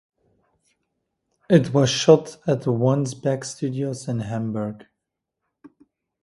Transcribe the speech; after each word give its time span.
It 1.47 1.75
was 1.75 1.91
shot 1.91 2.37
at 2.47 2.63
the 2.63 2.71
Wandsbek 2.71 3.43
Studios 3.45 4.07
in 4.07 4.21
Hamburg. 4.21 4.87